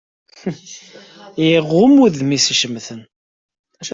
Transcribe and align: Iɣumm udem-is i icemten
Iɣumm 1.47 1.95
udem-is 2.05 2.45
i 2.49 2.53
icemten 2.53 3.01